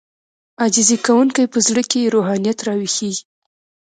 [0.61, 3.23] عاجزي کوونکی په زړه کې يې روحانيت راويښېږي.